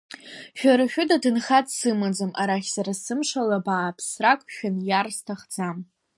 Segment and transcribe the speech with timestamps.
[0.59, 5.77] Шәара шәыда ҭынха дсымаӡам, арахь сара сымшала бааԥсрак шәаниар сҭахӡам…